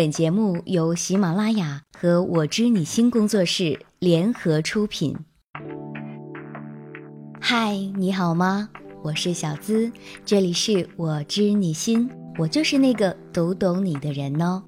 [0.00, 5.14] 本节目由喜马拉雅和我知你心工作室联合出品。
[7.38, 8.70] 嗨，你好吗？
[9.02, 9.92] 我是小资，
[10.24, 12.08] 这里是我知你心，
[12.38, 14.62] 我就是那个读懂你的人哦。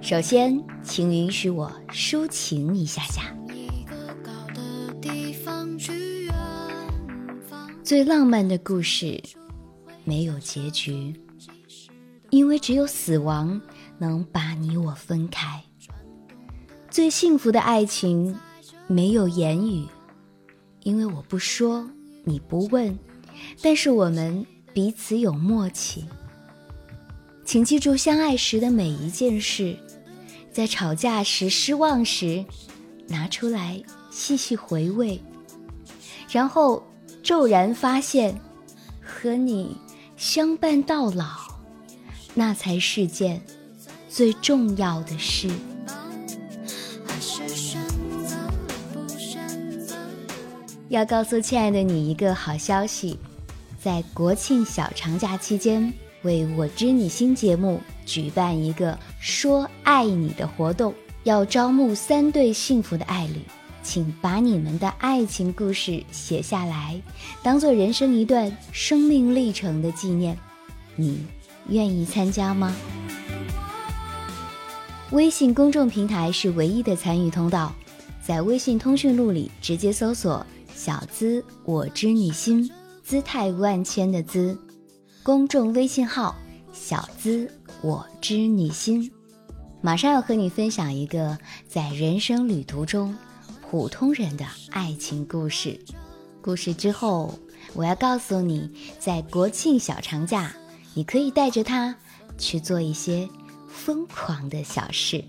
[0.00, 3.22] 首先，请允许我抒情一下下。
[7.84, 9.22] 最浪漫的故事
[10.02, 11.14] 没有结局，
[12.30, 13.60] 因为只有死亡
[13.98, 15.62] 能把你我分开。
[16.90, 18.38] 最幸福的爱情
[18.86, 19.86] 没有言语，
[20.82, 21.88] 因为我不说，
[22.24, 22.98] 你不问，
[23.62, 26.04] 但是我们彼此有默契。
[27.44, 29.76] 请记住相爱时的每一件事，
[30.52, 32.44] 在吵架时、失望时，
[33.06, 35.20] 拿出来细细回味，
[36.30, 36.82] 然后。
[37.22, 38.38] 骤然发现，
[39.00, 39.74] 和你
[40.14, 41.26] 相伴到老，
[42.34, 43.42] 那才是件
[44.14, 45.50] 最重要的事。
[50.88, 53.18] 要告诉亲爱的你一个好消息，
[53.82, 60.94] 在国庆小长假期间，为我知你心节目举办一个说爱你的活动，
[61.24, 63.40] 要招募三对幸福的爱侣。
[63.82, 67.02] 请把你们的爱情故事写下来，
[67.42, 70.38] 当做人生一段生命历程的纪念。
[70.94, 71.26] 你
[71.68, 72.72] 愿意参加吗？
[75.14, 77.72] 微信公众平台是唯一的参与通道，
[78.20, 82.68] 在微信通讯录里直接搜索“小资我知你心”，
[83.04, 84.58] 姿态万千的“资”，
[85.22, 86.34] 公众微信号
[86.74, 87.48] “小资
[87.80, 89.08] 我知你心”。
[89.80, 93.16] 马上要和你分享一个在人生旅途中。
[93.70, 95.78] 普通人的爱情故事，
[96.42, 97.38] 故事之后，
[97.74, 100.52] 我要告诉你，在国庆小长假，
[100.92, 101.94] 你可以带着他
[102.36, 103.28] 去做一些
[103.74, 105.22] 疯狂的小事。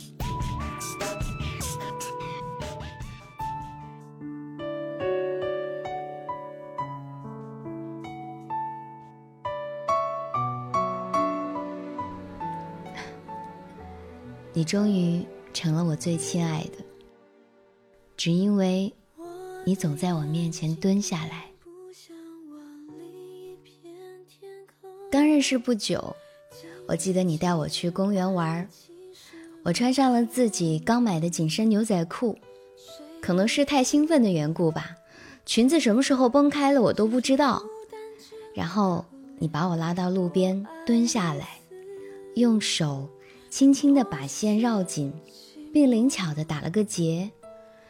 [14.53, 16.78] 你终于成了我最亲爱的。
[18.16, 18.94] 只因为，
[19.66, 21.52] 你总在我面前蹲下来。
[25.12, 26.16] 刚认识不久，
[26.88, 28.68] 我记得你带我去公园玩儿，
[29.63, 32.38] 我穿上了自己刚买的紧身牛仔裤，
[33.22, 34.91] 可能是太兴奋的缘故吧，
[35.45, 37.63] 裙子什么时候崩开了我都不知道。
[38.53, 39.03] 然后
[39.40, 41.59] 你把我拉到路边蹲下来，
[42.35, 43.09] 用手
[43.50, 45.12] 轻轻地把线绕紧，
[45.74, 47.29] 并灵巧地打了个结。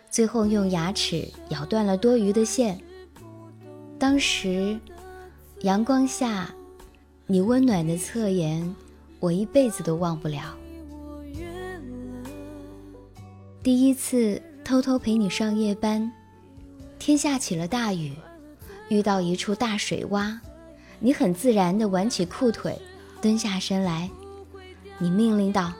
[0.10, 2.80] 最后用牙齿咬断了多余的线。
[4.00, 4.80] 当时，
[5.62, 6.56] 阳光下，
[7.28, 8.76] 你温暖的侧颜，
[9.26, 10.56] 我一辈子都忘不了。
[13.64, 16.12] 第一次偷偷陪你上夜班，
[17.00, 18.14] 天下起了大雨，
[18.88, 20.38] 遇到一处大水洼，
[21.00, 22.80] 你很自然地挽起裤腿，
[23.20, 24.12] 蹲下身来，
[25.00, 25.74] 你命令道：“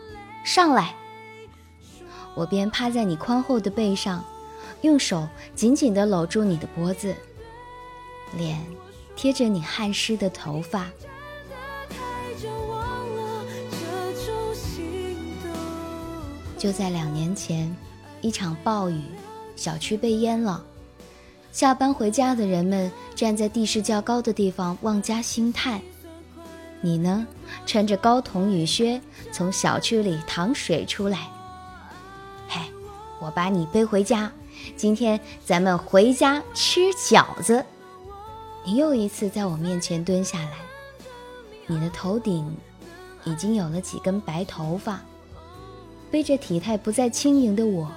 [0.44, 0.96] 上来。”
[2.34, 4.26] 我便趴在你宽厚的背上，
[4.82, 7.16] 用手紧紧地搂住你的脖子，
[8.36, 8.60] 脸
[9.16, 10.88] 贴着你汗湿的头发。
[16.58, 17.76] 就在两年前，
[18.22, 19.02] 一场暴雨，
[19.56, 20.64] 小区被淹了。
[21.52, 25.82] 下班回家的人们站在地势较高的地方望家兴叹。
[26.82, 27.26] 你呢，
[27.66, 29.02] 穿着高筒雨靴
[29.32, 31.30] 从小区里淌水出来。
[32.48, 32.62] 嘿
[33.20, 34.32] 我把你背回家，
[34.76, 37.66] 今天咱们回家吃饺子。
[38.66, 40.52] 你又一次在我面前蹲下来，
[41.68, 42.56] 你的头顶
[43.24, 45.00] 已经有了几根白头发，
[46.12, 47.92] 背着体态不再轻盈的我，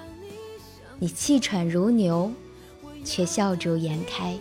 [0.98, 2.32] 你气喘如牛，
[3.04, 4.36] 却笑逐颜开。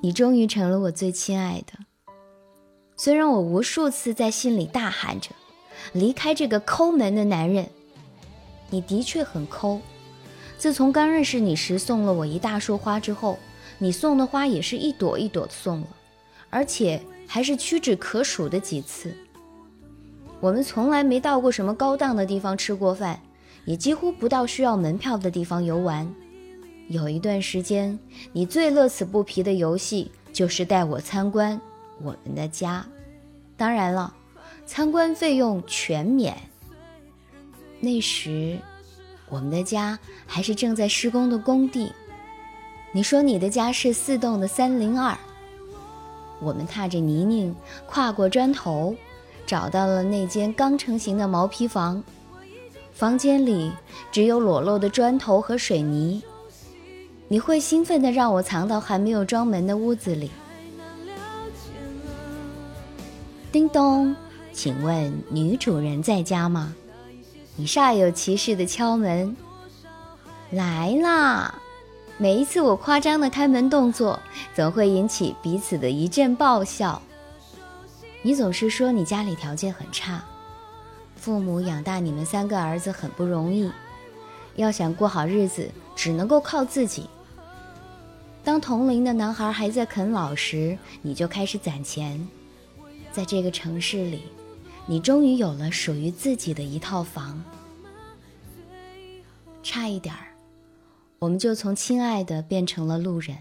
[0.00, 1.78] 你终于成了我最亲爱的。
[2.96, 5.30] 虽然我无数次在心里大喊着
[5.92, 7.68] 离开这个抠门的男人，
[8.70, 9.80] 你的确很抠。
[10.58, 13.38] 自从刚认识你时送了我一大束花之后，
[13.78, 15.86] 你送的花也是一朵一朵的送了，
[16.52, 19.10] 而且还是屈指可数的几次。
[20.38, 23.18] 我们从来没到过什么高档的地方吃过饭，
[23.64, 26.14] 也几乎不到需要门票的地方游玩。
[26.88, 27.98] 有一段时间，
[28.32, 31.58] 你最乐此不疲的游戏就是带我参观。
[32.02, 32.84] 我们的家，
[33.56, 34.12] 当然了，
[34.66, 36.36] 参观费用全免。
[37.80, 38.58] 那时，
[39.30, 41.90] 我们的家还是正在施工的工地。
[42.92, 45.16] 你说你的家是四栋的三零二，
[46.42, 47.54] 我们踏着泥泞，
[47.86, 48.94] 跨过砖头，
[49.46, 52.02] 找到了那间刚成型的毛坯房。
[52.92, 53.72] 房间里
[54.10, 56.22] 只有裸露的砖头和水泥。
[57.28, 60.30] 你会兴奋地让我藏到还没有装门的屋子里。
[63.50, 64.14] 叮咚，
[64.52, 66.74] 请问女主人在家吗？
[67.56, 69.34] 你煞有其事地敲门。
[70.50, 71.61] 来啦！
[72.22, 74.16] 每一次我夸张的开门动作，
[74.54, 77.02] 总会引起彼此的一阵爆笑。
[78.22, 80.22] 你总是说你家里条件很差，
[81.16, 83.68] 父母养大你们三个儿子很不容易，
[84.54, 87.10] 要想过好日子，只能够靠自己。
[88.44, 92.24] 当同龄的男孩还在啃老时，你就开始攒钱。
[93.10, 94.22] 在这个城市里，
[94.86, 97.42] 你终于有了属于自己的一套房。
[99.60, 100.31] 差一点儿。
[101.22, 103.36] 我们就从亲爱的变成了路人，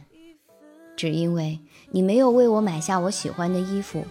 [0.95, 1.57] 只因为
[1.89, 4.06] 你没有为我买下我喜欢的衣服，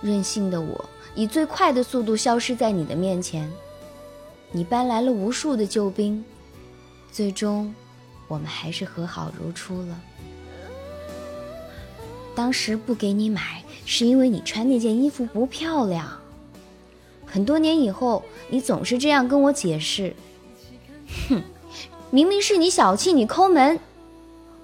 [0.00, 0.82] 任性的我
[1.14, 3.52] 以最快的速度消失在你的面前。
[4.50, 6.24] 你搬来了无数的救兵，
[7.12, 7.74] 最终
[8.28, 10.00] 我们还是和好如初了。
[12.34, 16.18] 当时不给你买，是因为你穿那件衣服不漂亮。
[17.26, 20.16] 很多年以后，你总是这样跟我解释，
[21.28, 21.42] 哼。
[22.10, 23.78] 明明是你小气，你抠门，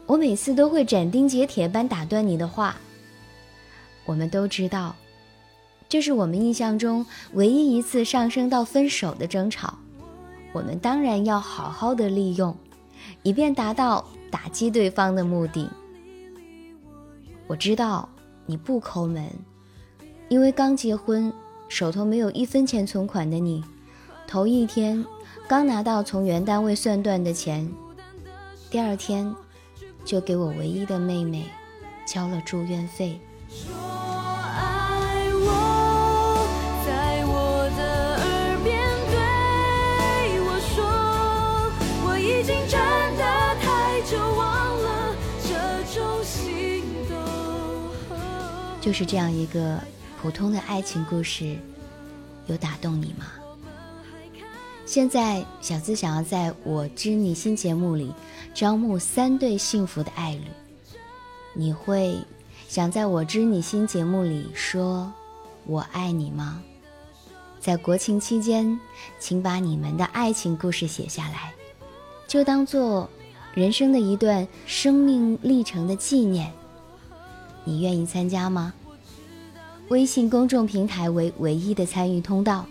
[0.06, 2.76] 我每次都会斩钉截铁般打断你的话。
[4.04, 4.94] 我们都知道，
[5.88, 9.74] 这是我们印象中唯一一次上升到分手的争吵。
[10.52, 12.56] 我们当然要好好的利用，
[13.24, 15.68] 以便达到打击对方的目的。
[17.48, 18.08] 我知道
[18.46, 19.28] 你不抠门，
[20.28, 21.32] 因为刚结婚，
[21.68, 23.64] 手头没有一分钱存款的你，
[24.28, 25.04] 头一天。
[25.48, 27.70] 刚拿到从原单位算断的钱，
[28.70, 29.34] 第二天
[30.04, 31.44] 就给我唯一的妹妹
[32.06, 33.20] 交了住院费。
[48.80, 49.78] 就是这样一个
[50.20, 51.56] 普通的爱情故事，
[52.46, 53.26] 有打动你吗？
[54.92, 58.12] 现在，小资想要在我知你心节目里
[58.52, 60.42] 招募三对幸福的爱侣。
[61.54, 62.14] 你会
[62.68, 65.10] 想在我知你心节目里说
[65.64, 66.62] “我爱你”吗？
[67.58, 68.78] 在国庆期间，
[69.18, 71.54] 请把你们的爱情故事写下来，
[72.28, 73.08] 就当做
[73.54, 76.52] 人生的一段生命历程的纪念。
[77.64, 78.74] 你愿意参加吗？
[79.88, 82.66] 微信公众平台为唯一的参与通道。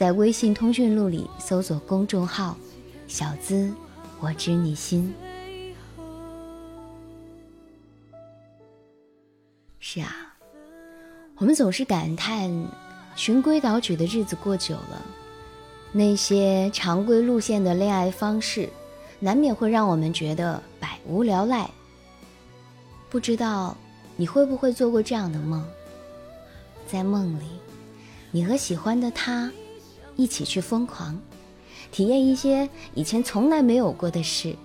[0.00, 2.56] 在微信通讯录里搜索公众号
[3.06, 3.70] “小资
[4.18, 5.12] 我知你心”。
[9.78, 10.34] 是啊，
[11.36, 12.50] 我们总是感叹
[13.14, 15.04] 循规蹈矩的日子过久了，
[15.92, 18.70] 那些常规路线的恋爱方式，
[19.18, 21.68] 难免会让我们觉得百无聊赖。
[23.10, 23.76] 不知道
[24.16, 25.62] 你会不会做过这样的梦？
[26.90, 27.44] 在梦里，
[28.30, 29.52] 你和喜欢的他。
[30.16, 31.18] 一起去疯狂，
[31.90, 34.56] 体验一些以前从来没有过的事。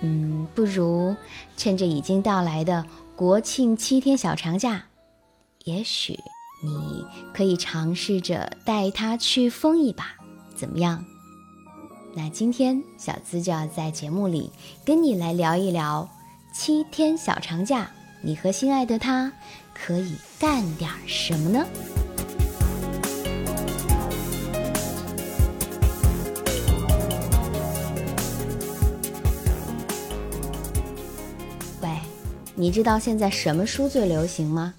[0.00, 1.14] 嗯，不如
[1.56, 4.84] 趁着已经到来的国庆七天小长假，
[5.64, 6.18] 也许
[6.64, 7.04] 你
[7.34, 10.06] 可以尝试着带他去疯一把，
[10.56, 11.04] 怎么样？
[12.14, 14.50] 那今天小资就要在节目里
[14.84, 16.08] 跟你来聊一聊
[16.52, 17.90] 七天小长假，
[18.22, 19.30] 你和心爱的他
[19.74, 21.66] 可以干点什么呢？
[32.60, 34.74] 你知道现在什么书最流行吗？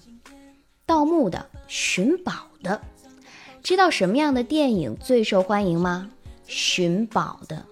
[0.86, 2.80] 盗墓的、寻宝的。
[3.60, 6.08] 知道什么样的电影最受欢迎吗？
[6.46, 7.66] 寻宝的。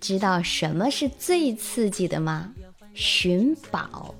[0.00, 2.50] 知道什么是最刺激的吗？
[2.94, 4.14] 寻宝。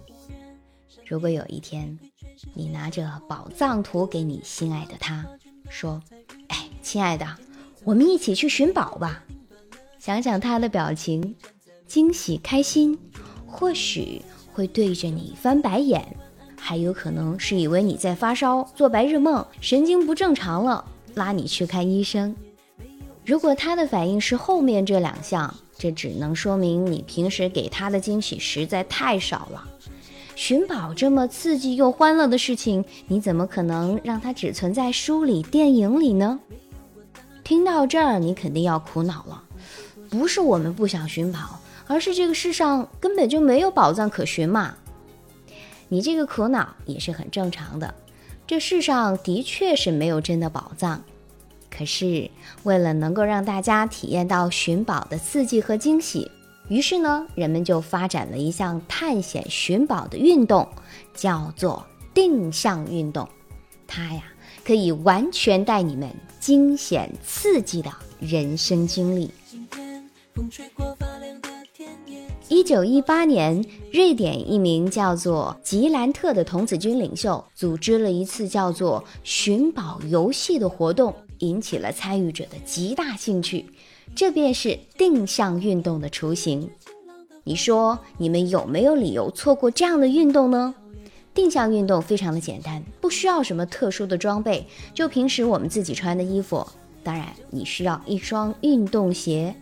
[1.07, 1.99] 如果有一天，
[2.53, 5.25] 你拿着宝藏图给你心爱的他，
[5.71, 6.03] 说
[6.49, 7.27] ：“哎，亲爱的，
[7.85, 9.25] 我们一起去寻宝吧。”
[9.99, 11.35] 想想他的表情，
[11.87, 12.99] 惊喜、开心，
[13.47, 14.21] 或许。
[14.53, 16.17] 会对着你翻白眼，
[16.57, 22.35] 还有可能是以为你在发烧、做白日梦、神经不正常了，拉你去看医生。
[23.25, 29.65] 如果他的反应是后面这两项，这只能说明你平时给他的惊喜实在太少了。
[30.35, 36.41] 寻宝这么刺激又欢乐的事情，你怎么可能让它只存在书里、电影里呢？
[37.45, 39.43] 听到这儿，你肯定要苦恼了。
[40.09, 41.60] 不是我们不想寻宝。
[41.91, 44.77] 而是这个世上根本就没有宝藏可寻嘛。
[45.89, 47.93] 你这个苦恼也是很正常的。
[48.47, 51.03] 这世上的确是没有真的宝藏，
[51.69, 52.31] 可是
[52.63, 56.31] 为了能够让大家体验到寻宝的刺激和惊喜，
[56.69, 60.69] 于是呢，人们就发展了一项探险寻宝的运动，
[61.13, 63.29] 叫做定向运动。
[63.89, 64.23] 它呀，
[64.65, 69.29] 可以完全带你们惊险刺激的人生经历。
[69.51, 70.97] 今天风吹过
[72.51, 83.67] 一九一八年，瑞典一名叫做吉兰特的童子军领袖组织了一次叫做“寻宝游戏”的活动，引起了参与者的极大兴趣。
[84.17, 86.69] 这便是定向运动的雏形。
[87.45, 90.75] 你说，你们有没有理由错过这样的运动呢？
[91.33, 96.67] 定向运动非常的简单，不需要什么特殊的装备，就平时我们自己穿的衣服。
[97.05, 99.55] 当然，你需要一双运动鞋。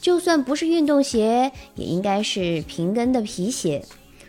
[0.00, 3.84] 就算不是运动鞋，也应该是平跟的皮鞋。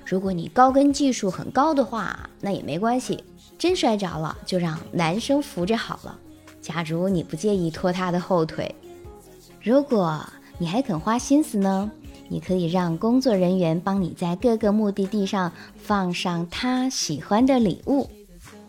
[0.06, 3.24] 如果你高跟技术很高的话，那也没关系。
[3.58, 6.20] 真摔着了，就让男生扶着好了。
[6.62, 8.74] 假如你不介意拖他的后腿，
[9.62, 11.90] 如果你还肯花心思呢，
[12.28, 18.10] 你可以让工作人员帮你在各个目的地上放上他喜欢的礼物。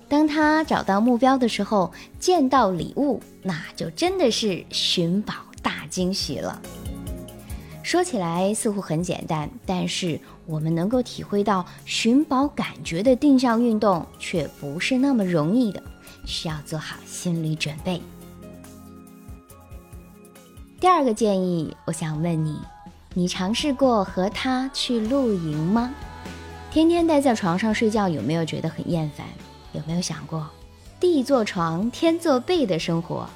[0.09, 1.91] 当他找到目标的时候，
[2.21, 6.61] 见到礼物，那就真的是寻宝大惊喜了。
[7.93, 15.83] 说起来似乎很简单，但是我们能够体会到寻宝感觉的定向运动却不是那么容易的，
[16.25, 18.01] 需要做好心理准备。
[20.81, 22.57] 第二个建议，我想问你：
[23.13, 25.93] 你尝试过和他去露营吗？
[26.71, 29.27] 天天待在床上睡觉，有没有觉得很厌烦？
[29.73, 30.49] 有没有想过
[30.99, 33.29] 地做床天做被的生活？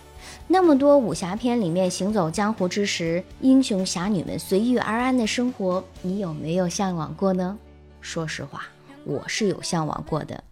[0.49, 7.59] 那么多武侠片里面行走江湖之时，英雄侠女们随遇而安的生活，你有没有向往过呢？
[8.01, 8.63] 说实话，
[9.05, 10.43] 我是有向往过的，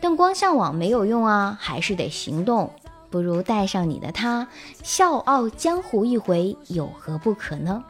[0.00, 2.70] 但光向往没有用啊，还是得行动。
[3.10, 4.46] 不如带上你的他，
[4.82, 7.82] 笑傲江湖一回，有何不可呢？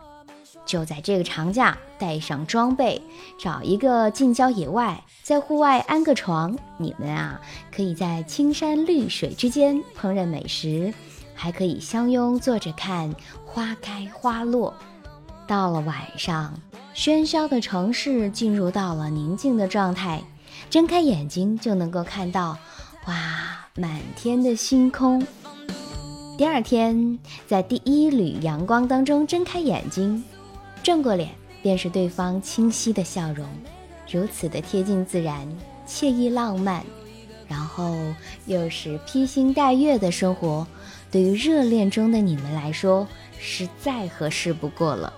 [0.65, 3.01] 就在这个长假，带上装备，
[3.39, 7.41] 找一个近郊野外，在户外安个床，你们啊，
[7.75, 10.93] 可以在青山绿水之间烹饪美食。
[11.41, 13.15] 还可以相拥坐着看
[13.47, 14.75] 花开花落。
[15.47, 16.53] 到了晚上，
[16.97, 20.21] 喧嚣的城市进入到了宁静的状态，
[20.69, 22.59] 睁开眼睛就能够看到，
[23.07, 25.25] 哇，满天的星空。
[26.37, 27.17] 第二天，
[27.47, 30.23] 在第一缕阳光当中睁开眼睛，
[30.83, 31.31] 转过脸
[31.63, 33.47] 便是对方清晰的笑容，
[34.11, 35.49] 如此的贴近自然，
[35.87, 36.85] 惬意浪漫。
[37.49, 37.97] 然后
[38.45, 40.67] 又是披星戴月的生活。
[41.11, 45.13] 对于热恋中的你们来说，是再合适不过了。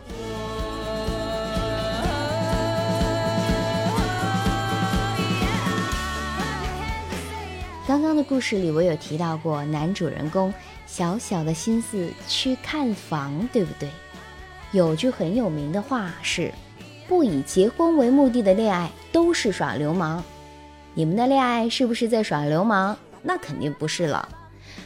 [7.89, 10.55] 刚刚的故事里，我有提到过男主人公
[10.87, 13.89] 小小的心思去看房，对不对？
[14.71, 16.53] 有句很有名的话是
[17.09, 20.23] ：“不以结婚为目的的恋爱都是耍流氓。”
[20.95, 22.97] 你们的恋爱是不是在耍流氓？
[23.23, 24.29] 那肯定不是了。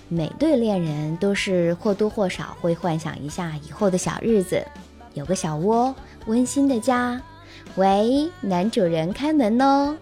[0.08, 4.64] 每对恋人都是或多或少会幻想一下以后的小日子，
[5.14, 5.94] 有个小窝，
[6.26, 7.20] 温馨的家。
[7.76, 9.96] 喂，男主人开门哦！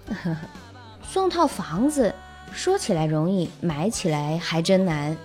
[1.09, 2.12] 送套房子，
[2.52, 5.16] 说起来容易，买起来还真难。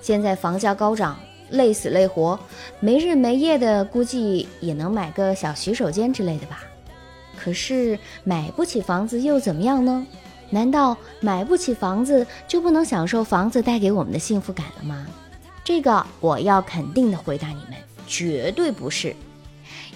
[0.00, 1.18] 现在房价高涨，
[1.50, 2.38] 累死累活，
[2.80, 6.64] 没日没夜的，估计也能买个小洗手间之类的吧。
[7.36, 10.06] 可是买不起房子又怎么样呢？
[10.54, 15.04] 难道买不起房子就不能享受房子带给我们的幸福感了吗？
[15.64, 17.72] 这个我要肯定的回答你们，
[18.06, 19.16] 绝对不是。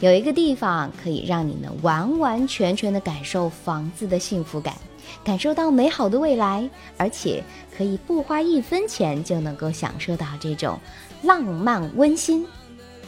[0.00, 4.74] 有一个地方可以让你们完完全全的感受房子的幸福感，
[5.22, 7.44] 感受到美好的未来，而且
[7.76, 10.76] 可以不花一分钱就能够享受到这种
[11.22, 12.44] 浪漫温馨。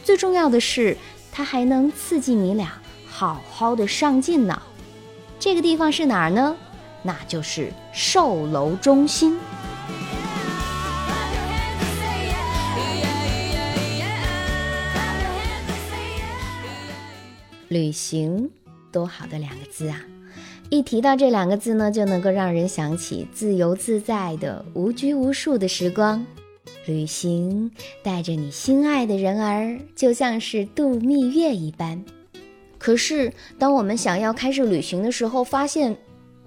[0.05, 0.95] 最重要的是，
[1.33, 2.71] 它还能刺激你俩
[3.09, 4.61] 好好的上进呢。
[5.37, 6.55] 这个地方是哪儿呢？
[7.03, 9.37] 那就是售楼中心。
[17.69, 18.51] 旅行，
[18.91, 20.01] 多好的两个字啊！
[20.69, 26.25] 一提到这两个字呢，就能够让人想起自由自在的、无拘无束的时光。
[26.85, 27.71] 旅行，
[28.03, 32.03] 带着你心爱的人儿，就像是度蜜月一般。
[32.77, 35.97] 可是，当我们想要开始旅行的时候，发现。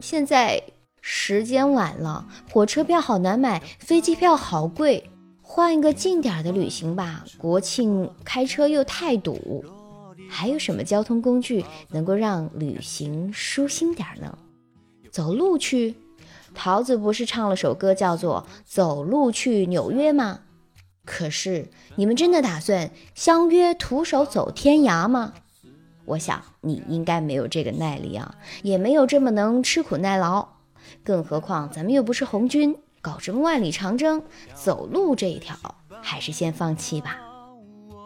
[0.07, 0.63] 现在
[1.01, 5.09] 时间晚了，火车票好难买，飞机票好贵，
[5.41, 7.25] 换一个近点的旅行吧。
[7.39, 9.65] 国庆开车又太堵，
[10.29, 14.37] 还有什么交通工具能够让旅行舒心点呢？
[15.11, 15.95] 走路去？
[16.53, 20.41] 桃子不是唱了首歌叫做《走路去纽约》吗？
[21.07, 25.33] 可是你们真的打算相约徒手走天涯吗？
[26.05, 30.47] 我想你应该没有这个耐力啊，也没有这么能吃苦耐劳。
[31.03, 34.23] 更何况咱们又不是红军，搞什么万里长征？
[34.55, 35.57] 走路这一条
[36.03, 37.19] 还是先放弃吧。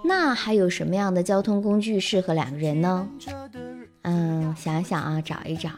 [0.05, 3.09] 那还有什么样的交通工具适合两个人呢？
[4.03, 5.71] 嗯，想想啊，找一找，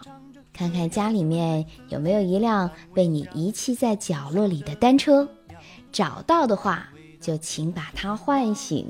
[0.52, 5.26] 看看家里面有没有一辆被你遗弃在角落里的单车。
[5.90, 6.86] 找到的话，
[7.18, 8.86] 就请把它唤醒。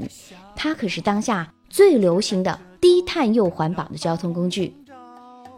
[0.56, 4.74] 它可是当下最流行的低碳又环保的交通工具。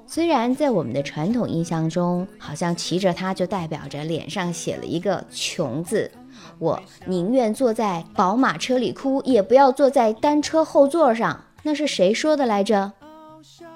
[0.07, 6.11] 虽然在我们的传统印象中，好像骑着它就代表着脸上写了一个穷字。
[6.59, 11.41] 我宁愿坐在宝马车里哭，也不要坐在单车后座上。
[11.63, 12.93] 那是谁说的来着？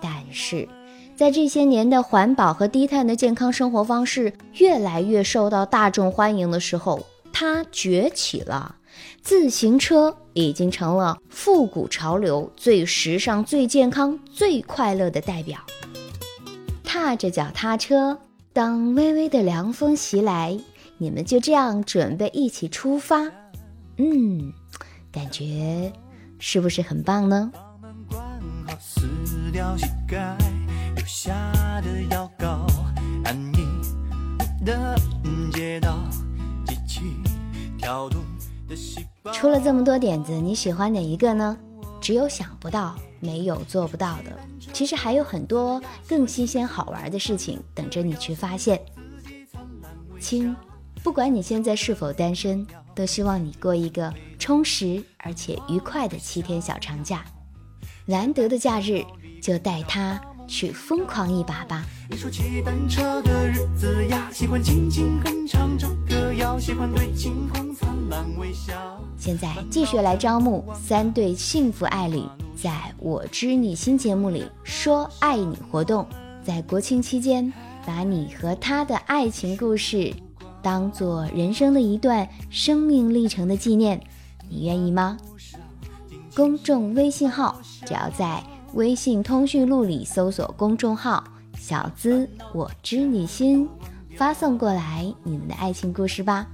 [0.00, 0.68] 但是，
[1.14, 8.74] 在这些年的环保和低碳的健康生活方式越来越受到大众欢迎的时候，它崛起了。
[9.22, 15.58] 自行车已经成了复古潮流、最时尚、最健康、最快乐的代表。
[16.84, 18.18] 踏着脚踏车，
[18.52, 20.58] 当微微的凉风袭来，
[20.98, 23.30] 你们就这样准备一起出发。
[23.98, 24.52] 嗯，
[25.10, 25.92] 感觉
[26.38, 27.52] 是不是很棒呢？
[28.78, 29.06] 撕
[29.52, 30.36] 掉膝盖
[30.96, 31.32] 留下
[31.80, 32.66] 的药膏，
[33.24, 34.94] 安逸的
[35.52, 35.96] 街道，
[36.66, 37.00] 机器
[37.78, 38.22] 跳动
[39.32, 41.56] 出了这么多点子，你喜欢哪一个呢？
[42.00, 44.38] 只有想不到，没有做不到的。
[44.72, 48.80] 其实还有很多更新鲜好玩的事情等着你去发现。
[50.20, 50.54] 亲，
[51.02, 57.24] 不管你现在是否单身，都希望你过一个充实而且愉快的七天小长假。
[58.04, 59.04] 难得的假日，
[59.42, 61.84] 就带他去疯狂一把吧。
[66.58, 68.72] 喜欢对晴空灿烂微笑
[69.18, 72.22] 现在继续来招募三对幸福爱侣，
[72.56, 76.06] 在我知你心节目里说爱你活动，
[76.42, 77.52] 在国庆期间，
[77.86, 80.12] 把你和他的爱情故事
[80.62, 84.00] 当做人生的一段生命历程的纪念，
[84.48, 85.16] 你愿意吗？
[86.34, 88.42] 公众微信号，只要在
[88.74, 91.22] 微信通讯录里搜索公众号
[91.58, 93.68] “小资我知你心”，
[94.16, 96.46] 发送过来你们的爱情故事吧。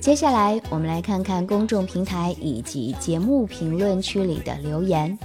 [0.00, 5.16] 接下来，我们来看看公众平台以及节目评论区里的留言。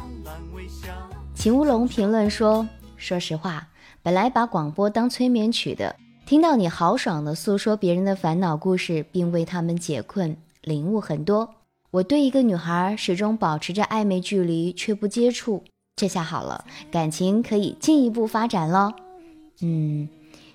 [1.34, 3.68] 秦乌龙评论说：“说实话，
[4.04, 5.96] 本来把广播当催眠曲的，
[6.28, 11.50] 听到你豪爽的诉说别人的烦恼故事，并为他们解困，领悟很多。”
[11.90, 15.64] 我对一个女孩始终保持着暧昧距离，却不接触。
[15.96, 18.94] 这下好了，感情可以进一步发展了。
[19.66, 20.10] 嗯，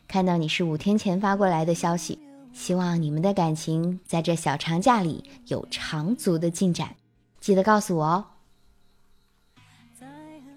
[0.07, 2.19] 看到你是五天前发过来的消息，
[2.53, 6.95] 希望你们的感情在这小长假里有长足的进展，
[7.41, 8.25] 记得告诉我哦。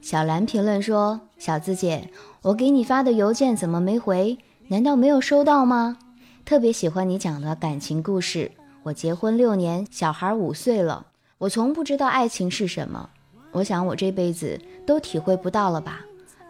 [0.01, 2.09] 小兰评论说：“小资姐，
[2.41, 4.37] 我给你发的邮件怎么没回？
[4.67, 5.97] 难道没有收到吗？
[6.43, 8.51] 特别喜欢你讲的感情故事。”
[8.83, 11.05] 我结婚六年，小孩五岁了。
[11.37, 13.11] 我从不知道爱情是什么，
[13.51, 16.01] 我想我这辈子都体会不到了吧。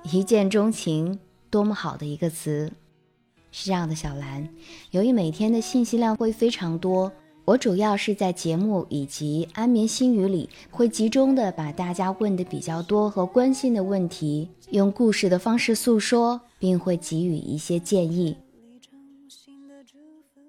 [0.04, 1.20] 一见钟情，
[1.52, 2.72] 多么好的一个词！
[3.52, 4.48] 是这样的，小兰，
[4.92, 7.12] 由于每天的信息量会非常多，
[7.44, 18.38] 我主要是在节目以及安眠心语里，会集中的把大家问的比较多和关心的问题，用故事的方式诉说，并会给予一些建议。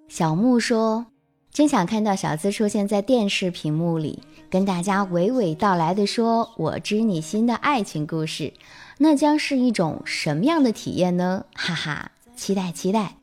[0.09, 1.05] 小木说。
[1.53, 4.21] 真想看到小资出现在电视屏幕里，
[4.53, 8.53] 跟大家娓娓道来的说“我知你心”的爱情故事，
[8.99, 11.47] 那将是一种什么样的体验呢？
[11.55, 13.15] 哈哈，期待期待。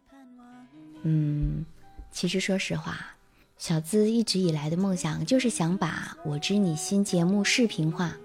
[1.03, 1.63] 嗯，
[2.11, 3.15] 其实说实话，
[3.59, 8.17] 小资一直以来的梦想就是想把我知你心节目视频化，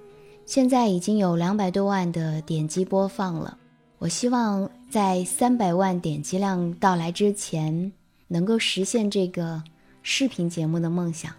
[0.46, 3.58] 现在已经有两百多万的点击播放了。
[3.98, 7.92] 我希望在三百万点击量到来之前，
[8.28, 9.62] 能够实现这个。
[10.06, 11.32] 视频节目的梦想，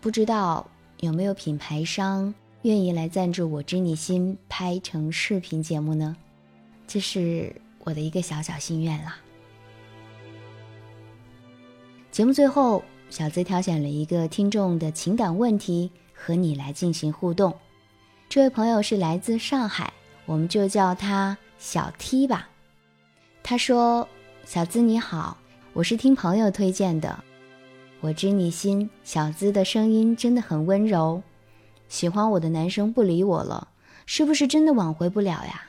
[0.00, 0.66] 不知道
[1.00, 2.32] 有没有品牌商
[2.62, 6.14] 愿意来赞助我知你心拍成视频节目呢？
[6.86, 9.16] 这是我的一个小小心愿啦。
[12.10, 17.54] 节目最后，小资挑选了一个听众的情感问题和你来进行互动。
[18.28, 19.90] 这位朋友是来自上海，
[20.26, 22.46] 我们就叫他小 T 吧。
[23.42, 24.06] 他说
[24.44, 25.38] ：“小资你好，
[25.72, 27.24] 我是听朋友推荐的。”
[28.02, 31.22] 我知你心，小资的声音真的很温柔。
[31.88, 33.68] 喜欢我的男生不理我了，
[34.06, 35.62] 是不是真的挽回不了呀？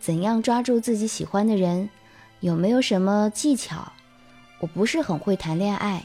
[0.00, 1.90] 怎样抓住自己喜欢的人，
[2.40, 3.92] 有没有什么技巧？
[4.60, 6.02] 我不是很会谈恋爱，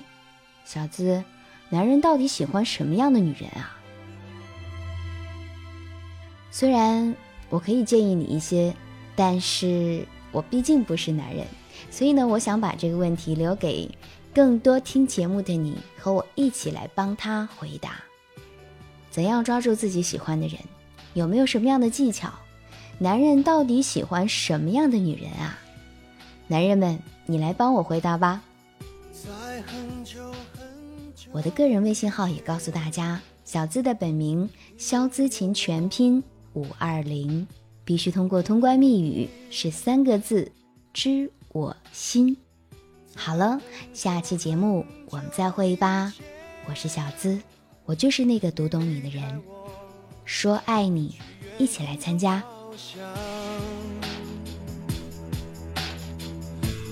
[0.65, 1.23] 小资，
[1.69, 3.77] 男人到底喜欢什么样的女人啊？
[6.51, 7.15] 虽然
[7.49, 8.75] 我可以建议你一些，
[9.15, 11.47] 但是我毕竟不是男人，
[11.89, 13.89] 所以呢，我想把这个问题留给
[14.33, 18.01] 更多听节目的你，和我一起来帮他回答。
[19.09, 20.57] 怎样抓住自己喜欢的人？
[21.13, 22.31] 有没有什么样的技巧？
[22.97, 25.59] 男人到底喜欢什么样的女人啊？
[26.47, 28.41] 男人们，你来帮我回答吧。
[31.33, 37.45] 我的个人微信号也告诉大家，小资的本名肖资琴全拼五二零，
[37.83, 40.49] 必须通过通关密语是三个字
[40.93, 42.37] 知我心。
[43.23, 43.61] 好了，
[43.93, 46.11] 下期节目我们再会吧。
[46.67, 47.39] 我是小资。
[47.85, 49.43] 我就是那个读懂你的人，
[50.25, 51.19] 说爱你，
[51.59, 52.43] 一起来参加。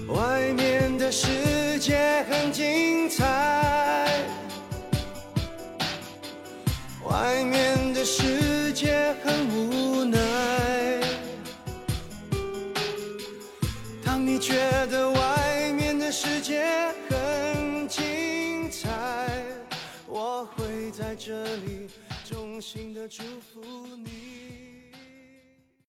[0.08, 4.24] 外面的世界很精彩，
[7.10, 10.20] 外面的世界很无奈。
[14.06, 14.54] 当你觉
[14.92, 15.19] 得我
[21.20, 21.90] 这里，
[22.24, 23.62] 衷心的祝福
[23.98, 24.69] 你。